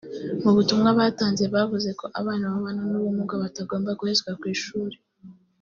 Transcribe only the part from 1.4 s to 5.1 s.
bavuze ko abana babana n’ubumuga batagomba guhezwa ku ishuri